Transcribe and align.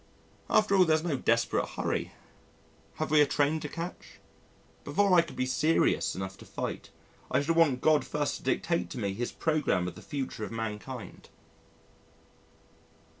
After 0.49 0.75
all 0.75 0.83
there 0.83 0.95
is 0.95 1.03
no 1.03 1.15
desperate 1.15 1.63
hurry. 1.63 2.11
Have 2.95 3.11
we 3.11 3.21
a 3.21 3.27
train 3.27 3.59
to 3.59 3.69
catch? 3.69 4.13
Before 4.83 5.13
I 5.15 5.21
could 5.21 5.35
be 5.35 5.45
serious 5.45 6.15
enough 6.15 6.39
to 6.39 6.43
fight, 6.47 6.89
I 7.29 7.39
should 7.39 7.55
want 7.55 7.81
God 7.81 8.03
first 8.03 8.37
to 8.37 8.41
dictate 8.43 8.89
to 8.89 8.97
me 8.97 9.13
his 9.13 9.31
programme 9.31 9.87
of 9.87 9.93
the 9.93 10.01
future 10.01 10.43
of 10.43 10.51
mankind. 10.51 11.29